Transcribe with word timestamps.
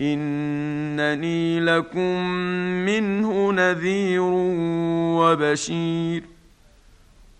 إنني 0.00 1.60
لكم 1.60 2.26
منه 2.86 3.52
نذير 3.52 4.22
وبشير. 5.20 6.22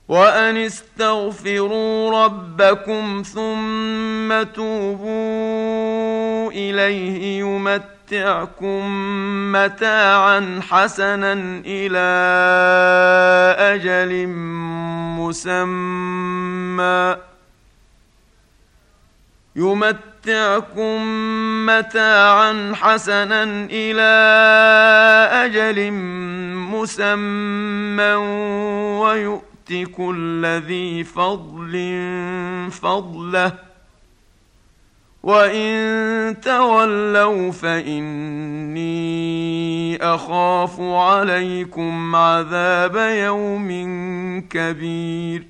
وأن 0.08 0.56
استغفروا 0.56 2.24
ربكم 2.24 3.22
ثم 3.26 4.42
توبوا 4.42 6.50
إليه 6.50 7.40
يمتعكم 7.40 8.86
متاعا 9.52 10.60
حسنا 10.70 11.32
إلى 11.66 12.08
أجل 13.58 14.26
مسمى. 15.18 17.16
يمتعكم 19.56 20.09
متاعا 21.66 22.72
حسنا 22.74 23.68
إلى 23.70 24.10
أجل 25.32 25.90
مسمى 26.72 28.14
ويؤت 29.00 29.72
كل 29.96 30.46
ذي 30.46 31.04
فضل 31.04 31.72
فضله. 32.70 33.52
وإن 35.22 36.40
تولوا 36.40 37.52
فإني 37.52 38.90
أخاف 39.96 40.80
عليكم 40.80 42.16
عذاب 42.16 42.96
يوم 42.96 43.68
كبير. 44.50 45.49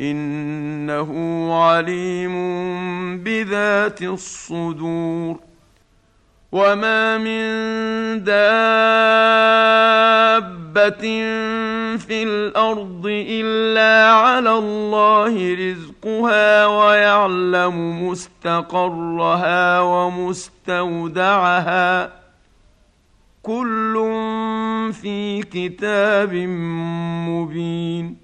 إنه 0.00 1.10
عليم 1.54 2.34
بذات 3.18 4.02
الصدور. 4.02 5.40
وما 6.52 7.18
من 7.18 7.44
دابة 8.24 8.44
في 11.96 12.22
الأرض 12.22 13.06
إلا 13.06 14.12
على 14.12 14.58
الله 14.58 15.54
رزقها 15.54 16.66
ويعلم 16.66 18.08
مستقرها 18.08 19.80
ومستودعها. 19.80 21.04
كل 23.42 23.94
في 24.92 25.42
كتاب 25.42 26.34
مبين. 27.28 28.23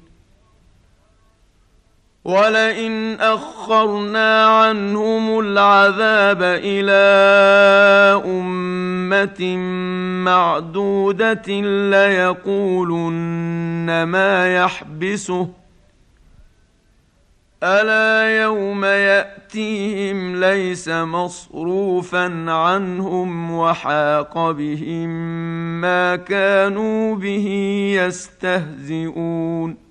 ولئن 2.25 3.17
أخرنا 3.19 4.45
عنهم 4.45 5.39
العذاب 5.39 6.41
إلى 6.43 7.01
أمة 8.25 9.57
معدودة 10.25 11.61
ليقولن 11.91 13.23
ما 14.03 14.55
يحبسه. 14.55 15.49
ألا 17.63 18.41
يوم 18.41 18.85
يأتيهم 18.85 20.35
ليس 20.39 20.89
مصروفا 20.89 22.51
عنهم 22.51 23.51
وحاق 23.51 24.51
بهم 24.51 25.09
ما 25.81 26.15
كانوا 26.15 27.15
به 27.15 27.47
يستهزئون. 27.97 29.90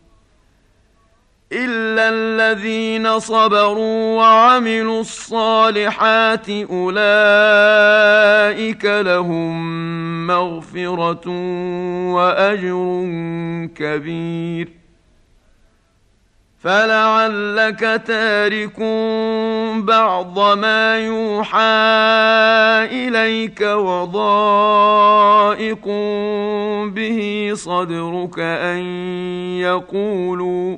الا 1.53 2.09
الذين 2.09 3.19
صبروا 3.19 4.17
وعملوا 4.17 5.01
الصالحات 5.01 6.49
اولئك 6.49 6.95
لهم 8.85 10.27
مغفره 10.27 11.27
واجر 12.13 13.09
كبير. 13.75 14.81
فلعلك 16.59 18.01
تارك 18.07 18.79
بعض 19.83 20.39
ما 20.57 20.97
يوحى 20.97 21.59
اليك 22.91 23.61
وضائق 23.61 25.07
به 26.85 27.51
صدرك 27.53 28.39
ان 28.39 28.79
يقولوا 29.59 30.77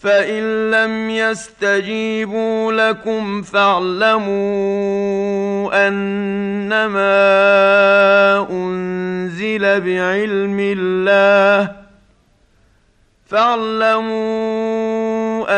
فان 0.00 0.70
لم 0.70 1.10
يستجيبوا 1.10 2.72
لكم 2.72 3.42
فاعلموا 3.42 4.30
انما 5.88 7.10
انزل 8.50 9.80
بعلم 9.80 10.56
الله 10.60 11.76
فاعلموا 13.26 14.60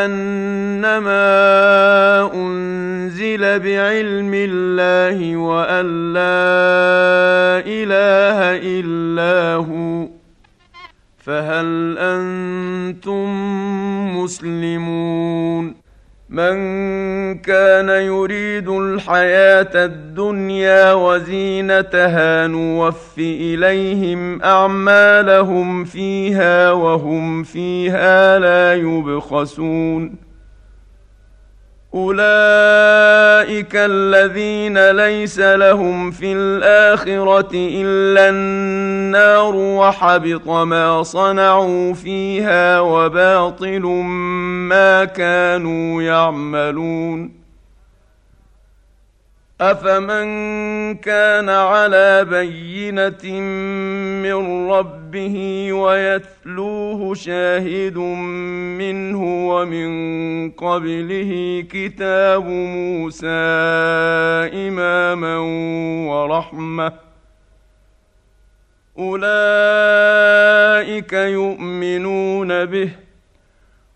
انما 0.05 1.11
انزل 2.33 3.59
بعلم 3.59 4.31
الله 4.33 5.37
وان 5.37 6.13
لا 6.13 7.63
اله 7.65 8.59
الا 8.63 9.55
هو 9.55 10.07
فهل 11.25 11.97
أنتم 11.97 13.29
مسلمون 14.23 15.83
من 16.29 16.55
كان 17.39 17.89
يريد 17.89 18.69
الحياة 18.69 19.85
الدنيا 19.85 20.93
وزينتها 20.93 22.47
نوف 22.47 23.17
إليهم 23.17 24.41
أعمالهم 24.41 25.83
فيها 25.83 26.71
وهم 26.71 27.43
فيها 27.43 28.39
لا 28.39 28.73
يبخسون. 28.73 30.32
أولئك 31.95 33.75
الذين 33.75 34.91
ليس 34.91 35.39
لهم 35.39 36.11
في 36.11 36.33
الآخرة 36.33 37.49
إلا 37.53 38.29
النار 38.29 39.55
وحبط 39.55 40.47
ما 40.47 41.03
صنعوا 41.03 41.93
فيها 41.93 42.79
وباطل 42.79 43.81
ما 44.69 45.05
كانوا 45.05 46.01
يعملون 46.01 47.42
افمن 49.71 50.95
كان 50.95 51.49
على 51.49 52.25
بينه 52.29 53.39
من 54.23 54.69
ربه 54.69 55.67
ويتلوه 55.73 57.13
شاهد 57.13 57.97
منه 58.77 59.47
ومن 59.49 59.89
قبله 60.51 61.63
كتاب 61.71 62.45
موسى 62.45 63.27
اماما 64.67 65.37
ورحمه 66.11 66.93
اولئك 68.99 70.33
يؤمنون 71.13 72.65
به 72.65 72.89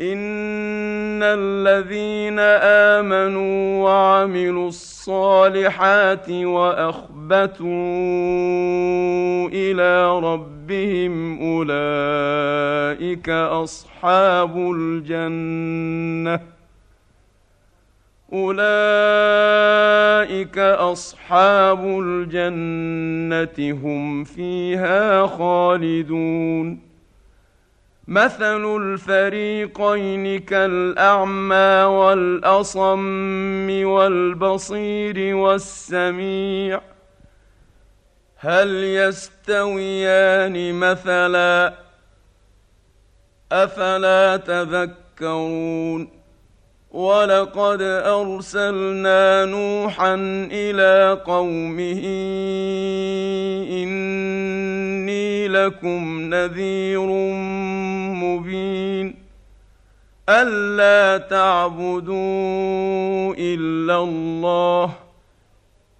ان 0.00 1.22
الذين 1.22 2.38
امنوا 2.98 3.84
وعملوا 3.84 4.68
الصالحات 4.68 6.30
واخبتوا 6.30 7.68
إلى 9.48 10.18
ربهم 10.18 11.38
اولئك 11.42 13.28
اصحاب 13.28 14.56
الجنه 14.56 16.40
اولئك 18.32 18.58
اصحاب 20.58 21.84
الجنه 21.84 23.72
هم 23.82 24.24
فيها 24.24 25.26
خالدون 25.26 26.93
مثل 28.08 28.76
الفريقين 28.76 30.40
كالأعمى 30.40 31.82
والأصم 31.84 33.70
والبصير 33.84 35.36
والسميع. 35.36 36.80
هل 38.36 38.84
يستويان 38.84 40.74
مثلا؟ 40.74 41.74
أفلا 43.52 44.36
تذكرون؟ 44.36 46.24
ولقد 46.94 47.82
أرسلنا 47.82 49.44
نوحا 49.44 50.14
إلى 50.52 51.20
قومه 51.26 52.02
اني 53.70 54.73
لكم 55.54 56.20
نذير 56.34 57.06
مبين 58.22 59.14
ألا 60.28 61.18
تعبدوا 61.18 62.14
إلا 63.38 63.96
الله 64.02 64.94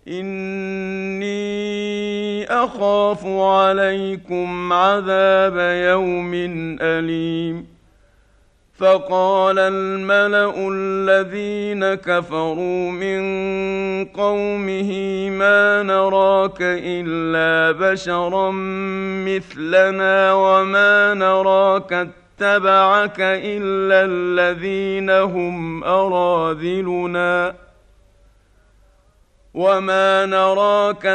إني 0.09 1.35
أخاف 2.45 3.27
عليكم 3.27 4.73
عذاب 4.73 5.57
يوم 5.91 6.35
أليم 6.81 7.74
فقال 8.79 9.59
الملأ 9.59 10.55
الذين 10.73 11.95
كفروا 11.95 12.91
من 12.91 13.25
قومه 14.05 14.91
ما 15.31 15.83
نراك 15.83 16.59
إلا 16.61 17.79
بشرا 17.79 18.51
مثلنا 19.27 20.33
وما 20.33 21.15
نراك 21.15 21.93
اتبعك 21.93 23.21
إلا 23.21 24.05
الذين 24.05 25.11
هم 25.11 25.85
أراذلنا 25.85 27.55
وما 29.55 30.27
نراك 30.27 31.07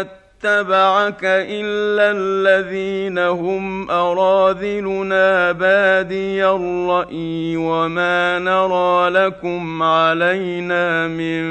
اتبعك 0.44 1.20
إلا 1.24 2.12
الذين 2.16 3.18
هم 3.18 3.92
أراذلنا 3.92 5.52
بادي 5.52 6.46
الرأي 6.46 7.58
وما 7.58 8.40
نرى 8.40 9.10
لكم 9.10 9.84
علينا 9.84 11.08
من 11.08 11.44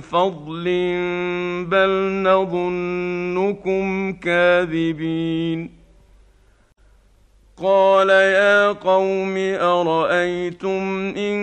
فضل 0.00 0.64
بل 1.68 1.90
نظنكم 2.22 4.12
كاذبين. 4.12 5.82
قال 7.62 8.08
يا 8.08 8.72
قوم 8.72 9.34
أرأيتم 9.60 11.14
إن 11.16 11.38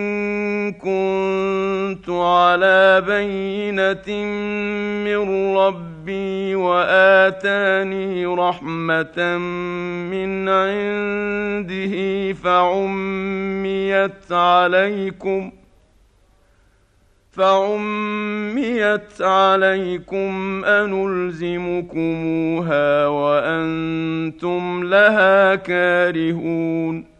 كنت 0.72 2.08
على 2.08 3.02
بينة 3.06 4.24
من 5.04 5.56
ربي 5.56 5.89
وآتاني 6.56 8.26
رحمة 8.26 9.38
من 10.10 10.48
عنده 10.48 11.94
فعميت 12.32 14.32
عليكم 14.32 15.52
فعميت 17.30 19.22
عليكم 19.22 20.64
أنلزمكموها 20.64 21.86
وأنتم 23.06 24.84
لها 24.84 25.54
كارهون 25.54 27.19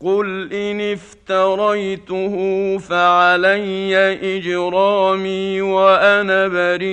قل 0.00 0.52
ان 0.52 0.80
افتريته 0.80 2.34
فعلي 2.78 3.96
اجرامي 4.36 5.60
وأنا 5.60 6.48
بريء 6.48 6.92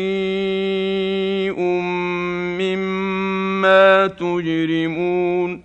مما 2.59 4.07
تجرمون 4.07 5.64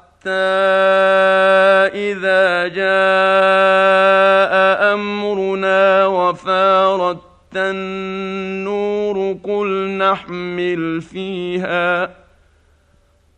إذا 1.95 2.67
جاء 2.67 4.53
أمرنا 4.93 6.05
وفارت 6.05 7.17
النور 7.55 9.37
قل 9.43 9.67
نحمل 9.97 11.01
فيها 11.01 12.21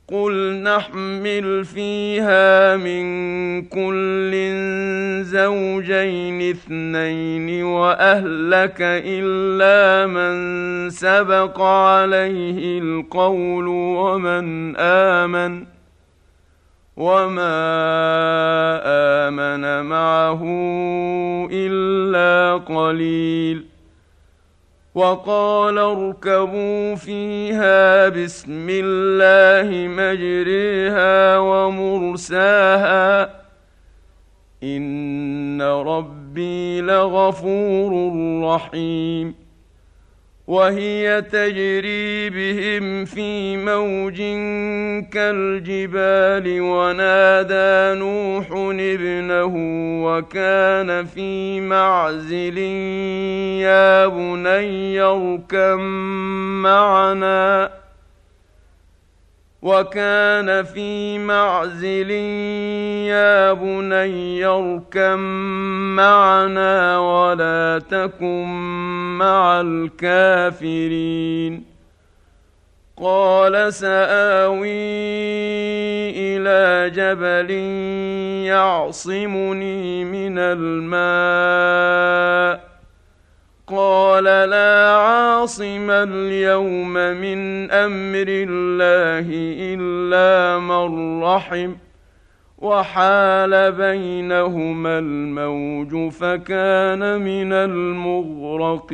قل 0.08 0.64
نحمل 0.64 1.66
فيها 1.66 2.78
من 2.78 3.06
كل 3.62 4.32
زوجين 5.24 6.50
اثنين 6.50 7.64
وأهلك 7.64 8.78
إلا 8.82 10.08
من 10.08 10.90
سبق 10.90 11.62
عليه 11.62 12.80
القول 12.80 13.68
ومن 13.68 14.76
آمن. 14.78 15.73
وما 16.98 17.60
امن 19.28 19.86
معه 19.86 20.42
الا 21.52 22.58
قليل 22.58 23.66
وقال 24.96 25.78
اركبوا 25.78 26.96
فيها 26.96 28.10
بسم 28.10 28.68
الله 28.70 29.88
مجريها 29.88 31.38
ومرساها 31.38 33.24
ان 34.64 35.62
ربي 35.62 36.82
لغفور 36.82 37.92
رحيم 38.44 39.43
وهي 40.48 41.22
تجري 41.22 42.30
بهم 42.30 43.06
في 43.06 43.58
موج 43.58 44.18
كالجبال 45.12 46.62
ونادى 46.62 48.00
نوح 48.00 48.48
ابنه 48.80 49.54
وكان 50.06 51.06
في 51.06 51.62
معزل 51.62 52.58
يا 53.64 54.08
بني 54.08 55.02
اركم 55.02 55.80
معنا 56.62 57.83
وكان 59.64 60.64
في 60.64 61.20
معزل 61.20 62.12
يا 63.08 63.54
بني 63.54 64.46
اركم 64.46 65.20
معنا 65.96 67.00
ولا 67.00 67.82
تكن 67.90 68.46
مع 69.18 69.62
الكافرين. 69.62 71.64
قال 72.98 73.74
سآوي 73.74 74.68
إلى 76.12 76.90
جبل 76.90 77.52
يعصمني 78.46 80.06
من 80.06 80.40
الماء. 80.40 81.14
قال 83.68 84.24
لا 84.24 84.92
عاصم 84.96 85.92
اليوم 85.92 86.94
من 86.94 87.72
أمر 87.72 88.26
الله 88.28 89.28
إلا 89.76 90.60
من 90.60 91.24
رحم 91.24 91.76
وحال 92.58 93.72
بينهما 93.72 95.00
الموج 95.00 96.12
فكان 96.12 97.22
من 97.22 97.54
المغرقين 98.34 98.94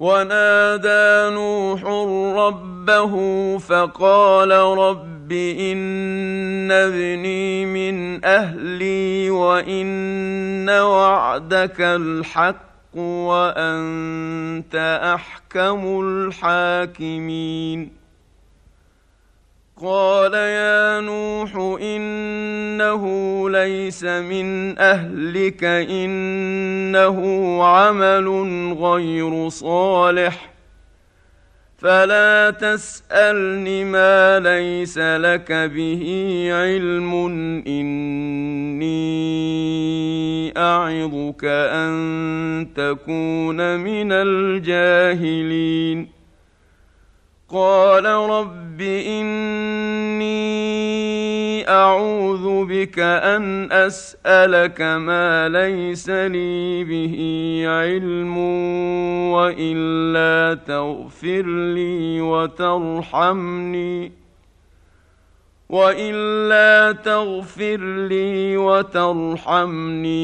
ونادى 0.00 1.34
نوح 1.34 1.84
ربه 2.38 3.14
فقال 3.58 4.50
رب 4.52 5.32
إن 5.32 6.72
ابني 6.72 7.66
من 7.66 8.24
أهلي 8.24 9.30
وإن 9.30 10.70
وعدك 10.70 11.80
الحق 11.80 12.96
وأنت 12.96 14.74
أحكم 15.14 16.00
الحاكمين. 16.04 17.90
قال 19.82 20.34
يا 20.34 21.00
نوح 21.00 21.56
إنه 21.82 23.04
ليس 23.50 24.04
من 24.04 24.78
أهلك 24.78 25.64
إنه 25.64 27.18
عمل 27.64 28.28
غير 28.80 29.48
صالح. 29.48 30.50
فلا 31.78 32.50
تسألني 32.50 33.84
ما 33.84 34.40
ليس 34.40 34.98
لك 34.98 35.52
به 35.52 36.04
علم 36.52 37.14
إني 37.66 38.88
أعظك 40.56 41.44
أن 41.44 42.68
تكون 42.76 43.76
من 43.76 44.12
الجاهلين. 44.12 46.17
قال 47.50 48.04
رب 48.04 48.80
إني 48.80 50.38
أعوذ 51.68 52.64
بك 52.64 52.98
أن 52.98 53.72
أسألك 53.72 54.80
ما 54.80 55.48
ليس 55.48 56.10
لي 56.10 56.84
به 56.84 57.16
علم 57.66 58.38
وإلا 59.32 60.58
تغفر 60.66 61.42
لي 61.74 62.20
وترحمني 62.20 64.12
وإلا 65.68 66.92
تغفر 66.92 68.06
لي 68.08 68.56
وترحمني 68.56 70.18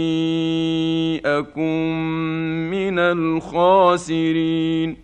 أكن 1.26 2.70
من 2.70 2.98
الخاسرين 2.98 5.03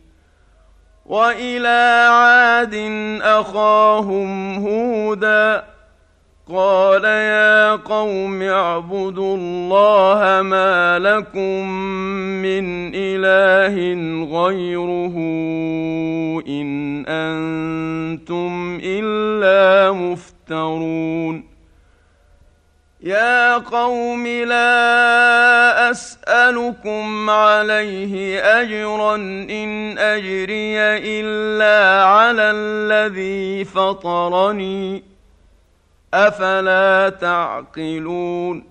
وإلى 1.11 2.07
عاد 2.09 2.75
أخاهم 3.21 4.55
هودا 4.67 5.63
قال 6.53 7.03
يا 7.03 7.75
قوم 7.75 8.41
اعبدوا 8.41 9.37
الله 9.37 10.41
ما 10.41 10.99
لكم 10.99 11.69
من 12.41 12.91
إله 12.95 13.75
غيره 14.39 15.15
إن 16.47 17.05
أنتم 17.07 18.79
إلا 18.83 19.91
مفترون 19.91 21.50
يا 23.03 23.57
قوم 23.57 24.27
لا 24.27 25.91
أسألكم 25.91 27.29
عليه 27.29 28.39
أجرا 28.61 29.15
إن 29.49 29.97
أجري 29.97 30.79
إلا 30.79 32.05
على 32.05 32.51
الذي 32.51 33.65
فطرني. 33.65 35.03
أفلا 36.13 37.09
تعقلون؟ 37.09 38.70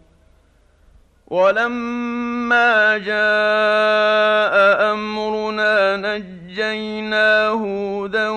ولما 1.31 2.97
جاء 2.97 4.55
أمرنا 4.93 5.97
نجينا 5.97 7.47
هودا 7.47 8.29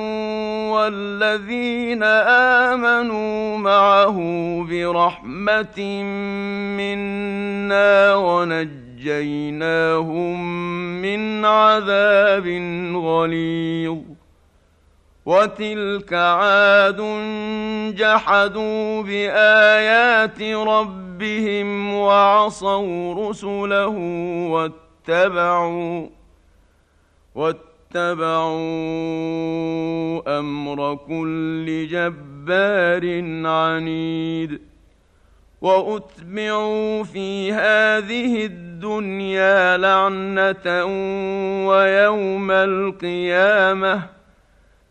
والذين 0.73 2.03
آمنوا 2.73 3.59
معه 3.59 4.19
برحمة 4.71 6.03
منا 6.79 8.15
ونجيناهم 8.15 9.63
من 11.03 11.45
عذاب 11.45 12.47
غليظ. 12.95 14.14
وتلك 15.27 16.13
عاد 16.13 17.01
جحدوا 17.97 19.03
بايات 19.03 20.43
ربهم 20.43 21.95
وعصوا 21.95 23.29
رسله 23.29 23.89
واتبعوا 24.49 26.07
واتبعوا 27.35 28.59
أمر 30.39 30.95
كل 30.95 31.87
جبار 31.91 33.23
عنيد 33.47 34.61
واتبعوا 35.61 37.03
في 37.05 37.53
هذه 37.53 38.45
الدنيا 38.47 39.77
لعنه 39.77 40.85
ويوم 41.69 42.51
القيامه 42.51 44.15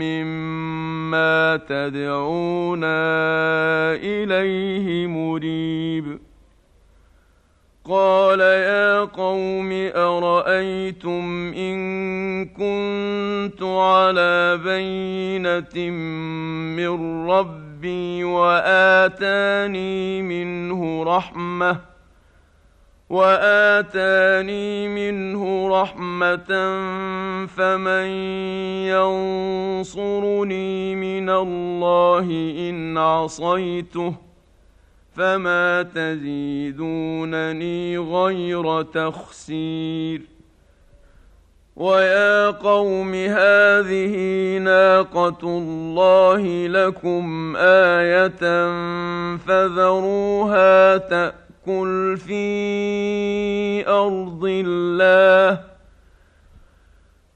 مما 0.00 1.56
تدعونا 1.68 2.94
اليه 3.94 5.06
مريب 5.06 6.18
قال 7.84 8.40
يا 8.40 9.00
قوم 9.00 9.72
ارايتم 9.96 11.52
ان 11.56 11.78
كنت 12.44 13.62
على 13.62 14.60
بينه 14.64 15.90
من 16.76 17.26
ربي 17.30 18.24
واتاني 18.24 20.22
منه 20.22 21.02
رحمه 21.16 21.93
وآتاني 23.14 24.88
منه 24.88 25.68
رحمة 25.68 26.50
فمن 27.46 28.06
ينصرني 29.84 30.94
من 30.94 31.30
الله 31.30 32.26
إن 32.68 32.98
عصيته 32.98 34.14
فما 35.16 35.82
تزيدونني 35.94 37.38
غير 37.98 38.82
تخسير. 38.82 40.22
ويا 41.76 42.50
قوم 42.50 43.14
هذه 43.14 44.14
ناقة 44.58 45.38
الله 45.42 46.66
لكم 46.66 47.56
آية 47.56 48.68
فذروها 49.36 50.96
تأ 50.96 51.43
تأكل 51.64 52.16
في 52.16 53.88
أرض 53.88 54.44
الله 54.44 55.60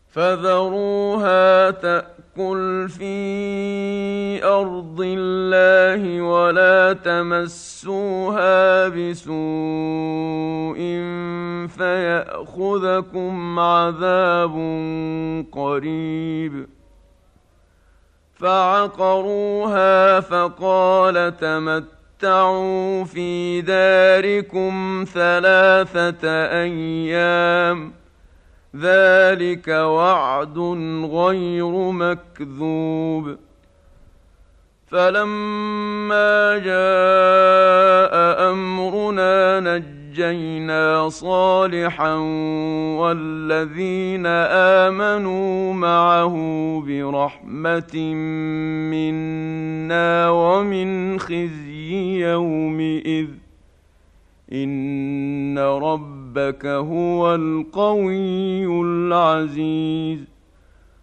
فذروها 0.09 1.71
تأكل 1.71 2.89
في 2.89 4.45
أرض 4.45 5.01
الله 5.01 6.23
ولا 6.23 6.93
تمسوها 6.93 8.89
بسوء 8.89 9.29
فيأخذكم 11.69 13.59
عذاب 13.59 14.55
قريب 15.53 16.67
فعقروها 18.35 20.21
فقال 20.21 21.37
تمت 21.37 21.98
تمتعوا 22.19 23.05
في 23.05 23.61
داركم 23.61 25.05
ثلاثة 25.15 26.29
أيام 26.63 27.93
ذلك 28.77 29.69
وعد 29.69 30.59
غير 31.13 31.91
مكذوب 31.91 33.37
فلما 34.87 36.59
جاء 36.59 38.51
امرنا 38.51 39.61
نجينا 40.19 41.09
صالحا 41.09 42.15
والذين 42.99 44.27
آمنوا 44.87 45.73
معه 45.73 46.35
برحمة 46.87 48.15
منا 48.91 50.31
ومن 50.31 51.19
خزي 51.19 52.21
يومئذ. 52.21 53.29
إن 54.53 55.59
ربك 55.59 56.67
هو 56.67 57.35
القوي 57.35 58.67
العزيز. 58.67 60.38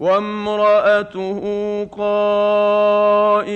وامرأته 0.00 1.40
قائمة 1.92 3.48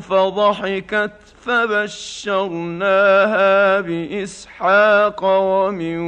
فضحكت 0.00 1.12
فبشرناها 1.44 3.00
بإسحاق 3.80 5.24
ومن 5.24 5.98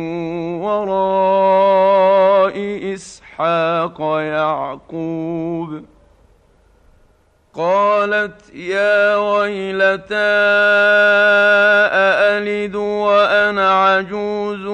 وراء 0.60 2.54
إسحاق 2.94 4.00
يعقوب 4.20 5.93
قالت 7.54 8.54
يا 8.54 9.16
ويلتى 9.16 10.34
أألد 11.94 12.74
وأنا 12.74 13.84
عجوز 13.84 14.66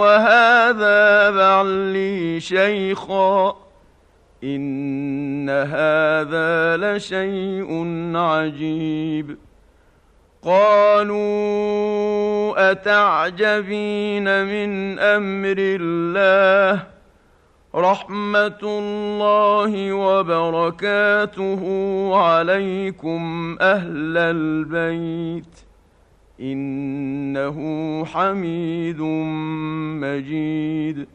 وهذا 0.00 1.30
بعلي 1.30 2.40
شيخا 2.40 3.56
إن 4.44 5.50
هذا 5.50 6.76
لشيء 6.76 7.92
عجيب 8.16 9.36
قالوا 10.42 11.34
أتعجبين 12.70 14.44
من 14.44 14.98
أمر 14.98 15.56
الله 15.58 16.93
رحمة 17.74 18.58
الله 18.62 19.92
وبركاته 19.92 21.62
عليكم 22.16 23.56
أهل 23.60 24.16
البيت. 24.16 25.60
إنه 26.40 27.58
حميد 28.04 29.00
مجيد. 30.00 31.08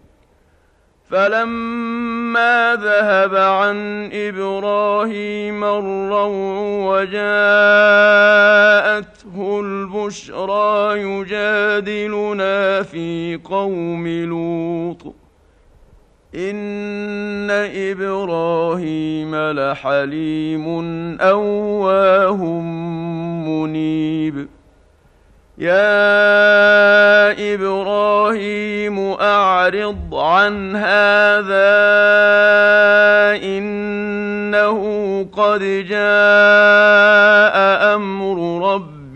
فلما 1.09 2.75
ذهب 2.75 3.35
عن 3.35 4.09
إبراهيم 4.13 5.63
الروع 5.63 6.27
وجاءته 6.89 7.19
البشرى 9.59 11.01
يجادلنا 11.01 12.83
في 12.83 13.39
قوم 13.43 14.07
لوط. 14.07 15.18
ان 16.35 17.47
إبراهيم 17.75 19.35
لحليم 19.35 20.67
اواه 21.21 22.43
منيب. 23.47 24.47
يا 25.57 25.93
إبراهيم 27.53 28.99
اعرض 28.99 30.15
عن 30.15 30.75
هذا 30.75 31.79
انه 33.43 34.79
قد 35.33 35.59
جاء 35.89 35.95
أمر 37.95 38.71
ربك 38.73 38.98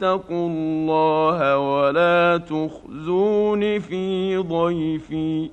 فاتقوا 0.00 0.48
الله 0.48 1.58
ولا 1.58 2.36
تخزون 2.36 3.78
في 3.78 4.36
ضيفي. 4.36 5.50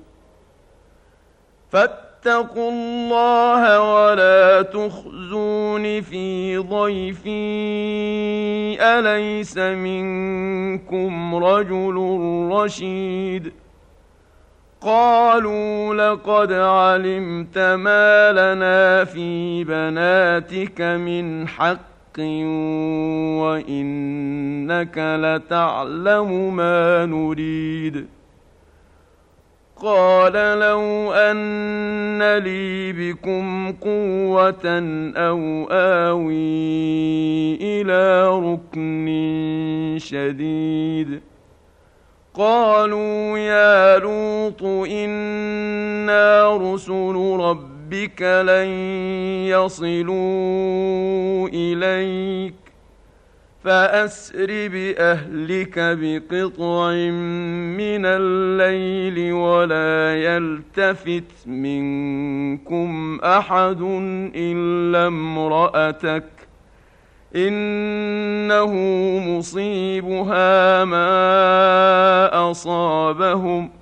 فاتقوا 1.70 2.70
الله 2.70 3.80
ولا 3.80 4.62
تخزون 4.62 6.00
في 6.00 6.58
ضيفي. 6.58 7.30
أليس 8.80 9.58
منكم 9.58 11.34
رجل 11.34 11.96
رشيد؟ 12.52 13.52
قالوا 14.80 15.94
لقد 15.94 16.52
علمت 16.52 17.58
ما 17.58 18.32
لنا 18.32 19.04
في 19.04 19.64
بناتك 19.64 20.80
من 20.80 21.48
حق 21.48 21.91
وإنك 23.42 24.98
لتعلم 24.98 26.56
ما 26.56 27.06
نريد. 27.06 28.06
قال 29.82 30.32
لو 30.32 31.12
أن 31.12 32.38
لي 32.38 32.92
بكم 32.92 33.72
قوة 33.72 34.64
أو 35.16 35.68
آوي 35.70 37.54
إلى 37.54 38.28
ركن 38.28 39.06
شديد. 39.98 41.20
قالوا 42.34 43.38
يا 43.38 43.98
لوط 43.98 44.62
إنا 44.88 46.56
رسل 46.56 47.14
ربك 47.40 47.71
ربك 47.92 48.22
لن 48.22 48.68
يصلوا 49.52 51.48
إليك 51.48 52.54
فأسر 53.64 54.46
بأهلك 54.48 55.74
بقطع 55.76 56.90
من 57.76 58.06
الليل 58.06 59.32
ولا 59.32 60.16
يلتفت 60.16 61.46
منكم 61.46 63.20
أحد 63.24 63.80
إلا 64.34 65.06
امرأتك 65.06 66.28
إنه 67.36 68.72
مصيبها 69.18 70.84
ما 70.84 72.50
أصابهم 72.50 73.81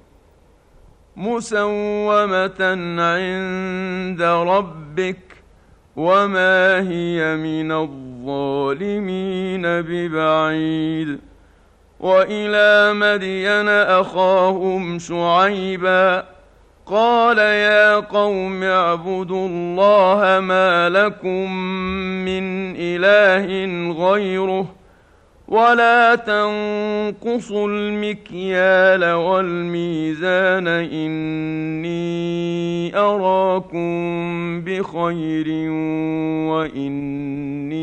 مسومة 1.21 2.61
عند 2.99 4.21
ربك 4.21 5.17
وما 5.95 6.79
هي 6.89 7.35
من 7.35 7.71
الظالمين 7.71 9.61
ببعيد. 9.61 11.19
وإلى 11.99 12.93
مدين 12.93 13.69
أخاهم 13.69 14.99
شعيبا 14.99 16.25
قال 16.85 17.37
يا 17.37 17.95
قوم 17.95 18.63
اعبدوا 18.63 19.47
الله 19.47 20.39
ما 20.39 20.89
لكم 20.89 21.51
من 22.25 22.75
إله 22.77 23.45
غيره 23.93 24.80
ولا 25.51 26.15
تنقصوا 26.15 27.67
المكيال 27.67 29.03
والميزان 29.13 30.67
إني 30.67 31.91
أراكم 32.97 34.61
بخير 34.61 35.47
وإني 36.51 37.81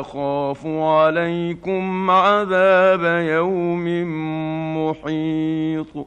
أخاف 0.00 0.66
عليكم 0.66 2.10
عذاب 2.10 3.24
يوم 3.28 3.86
محيط. 4.76 6.06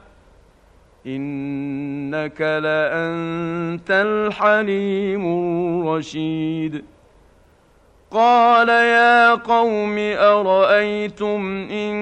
إنك 1.07 2.41
لأنت 2.41 3.91
الحليم 3.91 5.25
الرشيد. 5.25 6.83
قال 8.11 8.69
يا 8.69 9.35
قوم 9.35 9.95
أرأيتم 9.97 11.67
إن 11.71 11.93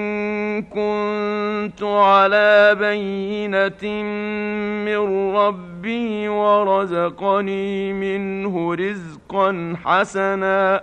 كنت 0.62 1.82
على 1.82 2.76
بينة 2.80 4.02
من 4.84 5.36
ربي 5.36 6.28
ورزقني 6.28 7.92
منه 7.92 8.74
رزقا 8.74 9.74
حسنا 9.84 10.82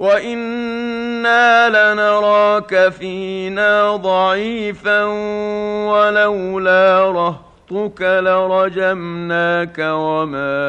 وأنا 0.00 1.68
لنراك 1.68 2.88
فينا 2.88 3.96
ضعيفا 3.96 5.04
ولولا 5.92 7.10
رهطك 7.10 8.00
لرجمناك 8.00 9.78
وما 9.78 10.60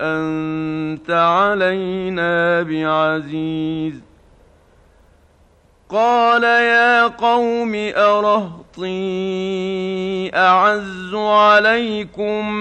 انت 0.00 1.10
علينا 1.10 2.62
بعزيز 2.62 3.94
قال 5.88 6.44
يا 6.44 7.06
قوم 7.06 7.72
ارهطي 7.96 8.90
اعز 10.34 11.14
عليكم 11.14 12.52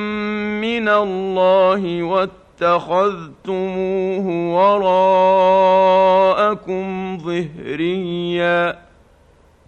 من 0.61 0.89
الله 0.89 2.03
واتقوا 2.03 2.42
اتخذتموه 2.63 4.27
وراءكم 6.35 7.17
ظهريا. 7.17 8.79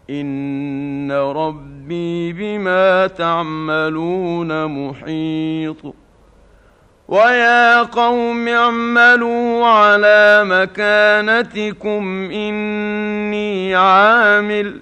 إن 0.10 1.12
ربي 1.12 2.34
بما 2.34 3.08
تعملون 3.08 4.66
محيط. 4.66 5.96
ويا 7.08 7.82
قوم 7.82 8.48
اعملوا 8.48 9.66
على 9.66 10.44
مكانتكم 10.46 12.32
إني 12.32 13.76
عامل. 13.76 14.82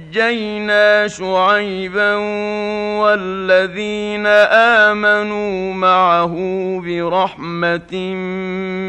نجينا 0.11 1.07
شعيبا 1.07 2.15
والذين 2.99 4.27
امنوا 4.87 5.73
معه 5.73 6.35
برحمه 6.85 7.95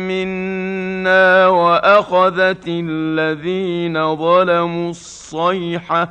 منا 0.08 1.48
واخذت 1.48 2.64
الذين 2.66 4.16
ظلموا 4.16 4.90
الصيحه 4.90 6.08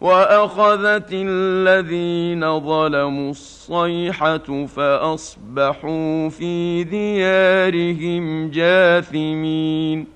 واخذت 0.00 1.08
الذين 1.12 2.60
ظلموا 2.60 3.30
الصيحه 3.30 4.66
فاصبحوا 4.66 6.28
في 6.28 6.84
ديارهم 6.84 8.50
جاثمين 8.50 10.15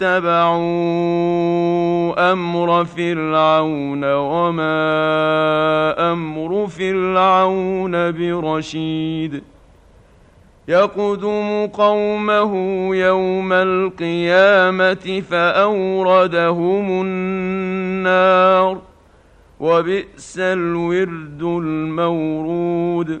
فاتبعوا 0.00 0.72
أمر 2.32 2.84
فرعون 2.84 4.04
وما 4.04 4.74
أمر 6.12 6.66
فرعون 6.66 7.92
برشيد 8.12 9.42
يقدم 10.68 11.66
قومه 11.66 12.52
يوم 12.96 13.52
القيامة 13.52 15.22
فأوردهم 15.30 17.02
النار 17.02 18.78
وبئس 19.60 20.38
الورد 20.38 21.42
المورود 21.42 23.20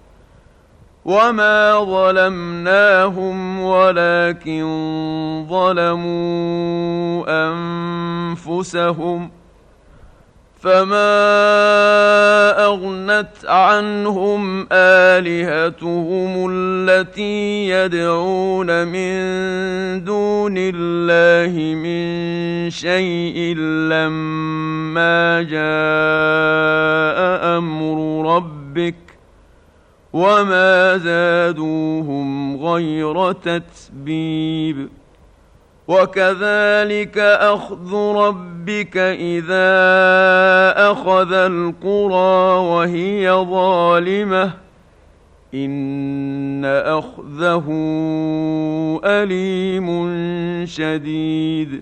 وما 1.05 1.79
ظلمناهم 1.83 3.59
ولكن 3.61 4.65
ظلموا 5.49 7.25
انفسهم 7.47 9.31
فما 10.61 11.21
اغنت 12.65 13.45
عنهم 13.45 14.67
الهتهم 14.71 16.47
التي 16.51 17.69
يدعون 17.69 18.87
من 18.87 19.13
دون 20.03 20.53
الله 20.57 21.75
من 21.75 22.69
شيء 22.69 23.55
لما 23.89 25.41
جاء 25.41 25.61
أمر 27.57 28.25
ربك 28.35 29.10
وما 30.13 30.97
زادوهم 30.97 32.57
غير 32.65 33.31
تتبيب 33.31 34.89
وكذلك 35.87 37.17
اخذ 37.17 37.95
ربك 37.95 38.97
اذا 38.97 39.71
اخذ 40.91 41.33
القرى 41.33 42.59
وهي 42.59 43.31
ظالمه 43.31 44.51
ان 45.53 46.65
اخذه 46.65 47.65
اليم 49.05 49.89
شديد 50.65 51.81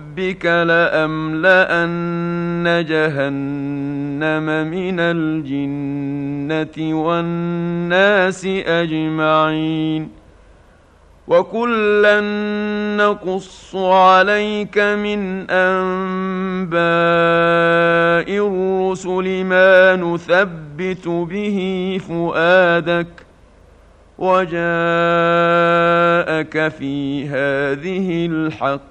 لأملأن 0.45 1.85
جهنم 2.85 4.45
من 4.67 4.99
الجنة 4.99 6.77
والناس 7.03 8.45
أجمعين 8.65 10.21
وكلا 11.27 12.21
نقص 12.97 13.75
عليك 13.75 14.77
من 14.77 15.49
أنباء 15.49 16.81
الرسل 18.47 19.43
ما 19.43 19.95
نثبت 19.95 21.07
به 21.07 21.97
فؤادك 22.07 23.07
وجاءك 24.17 24.61
في 26.67 27.27
هذه 27.27 28.25
الحق 28.25 28.90